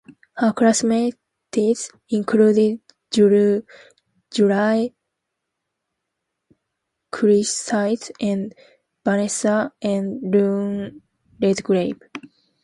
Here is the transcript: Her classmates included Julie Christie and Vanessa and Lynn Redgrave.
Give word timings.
Her 0.35 0.51
classmates 0.53 1.91
included 2.09 2.79
Julie 3.11 4.93
Christie 7.11 8.13
and 8.19 8.55
Vanessa 9.05 9.71
and 9.79 10.19
Lynn 10.33 11.03
Redgrave. 11.39 11.99